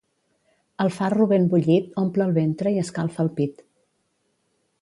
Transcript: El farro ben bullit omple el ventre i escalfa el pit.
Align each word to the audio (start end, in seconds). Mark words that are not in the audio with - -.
El 0.85 0.89
farro 0.95 1.27
ben 1.33 1.45
bullit 1.51 1.93
omple 2.05 2.25
el 2.31 2.33
ventre 2.39 2.73
i 2.79 2.83
escalfa 2.87 3.25
el 3.27 3.33
pit. 3.41 3.63